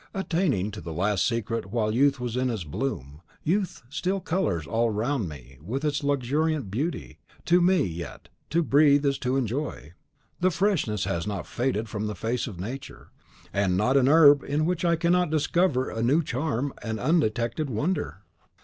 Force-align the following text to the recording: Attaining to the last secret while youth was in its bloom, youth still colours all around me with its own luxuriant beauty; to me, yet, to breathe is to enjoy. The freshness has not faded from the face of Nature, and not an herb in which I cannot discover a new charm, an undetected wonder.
Attaining 0.15 0.71
to 0.71 0.81
the 0.81 0.93
last 0.93 1.27
secret 1.27 1.67
while 1.67 1.93
youth 1.93 2.19
was 2.19 2.35
in 2.35 2.49
its 2.49 2.63
bloom, 2.63 3.21
youth 3.43 3.83
still 3.87 4.19
colours 4.19 4.65
all 4.65 4.89
around 4.89 5.29
me 5.29 5.59
with 5.61 5.85
its 5.85 6.03
own 6.03 6.07
luxuriant 6.09 6.71
beauty; 6.71 7.19
to 7.45 7.61
me, 7.61 7.83
yet, 7.83 8.27
to 8.49 8.63
breathe 8.63 9.05
is 9.05 9.19
to 9.19 9.37
enjoy. 9.37 9.93
The 10.39 10.49
freshness 10.49 11.03
has 11.03 11.27
not 11.27 11.45
faded 11.45 11.87
from 11.87 12.07
the 12.07 12.15
face 12.15 12.47
of 12.47 12.59
Nature, 12.59 13.11
and 13.53 13.77
not 13.77 13.95
an 13.95 14.09
herb 14.09 14.43
in 14.43 14.65
which 14.65 14.83
I 14.83 14.95
cannot 14.95 15.29
discover 15.29 15.91
a 15.91 16.01
new 16.01 16.23
charm, 16.23 16.73
an 16.81 16.97
undetected 16.97 17.69
wonder. 17.69 18.23